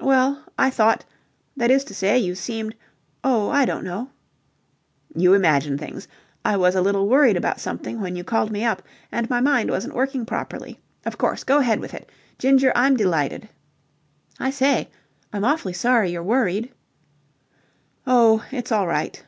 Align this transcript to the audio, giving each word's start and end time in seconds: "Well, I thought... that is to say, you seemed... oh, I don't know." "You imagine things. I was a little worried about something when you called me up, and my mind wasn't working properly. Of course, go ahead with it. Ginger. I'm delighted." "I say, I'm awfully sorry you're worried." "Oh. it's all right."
"Well, 0.00 0.40
I 0.56 0.70
thought... 0.70 1.04
that 1.56 1.68
is 1.68 1.82
to 1.86 1.94
say, 1.94 2.16
you 2.16 2.36
seemed... 2.36 2.76
oh, 3.24 3.50
I 3.50 3.64
don't 3.64 3.82
know." 3.82 4.10
"You 5.16 5.34
imagine 5.34 5.78
things. 5.78 6.06
I 6.44 6.56
was 6.56 6.76
a 6.76 6.80
little 6.80 7.08
worried 7.08 7.36
about 7.36 7.58
something 7.58 8.00
when 8.00 8.14
you 8.14 8.22
called 8.22 8.52
me 8.52 8.64
up, 8.64 8.82
and 9.10 9.28
my 9.28 9.40
mind 9.40 9.70
wasn't 9.72 9.96
working 9.96 10.26
properly. 10.26 10.78
Of 11.04 11.18
course, 11.18 11.42
go 11.42 11.58
ahead 11.58 11.80
with 11.80 11.92
it. 11.92 12.08
Ginger. 12.38 12.70
I'm 12.76 12.96
delighted." 12.96 13.48
"I 14.38 14.52
say, 14.52 14.90
I'm 15.32 15.44
awfully 15.44 15.72
sorry 15.72 16.12
you're 16.12 16.22
worried." 16.22 16.72
"Oh. 18.06 18.44
it's 18.52 18.70
all 18.70 18.86
right." 18.86 19.24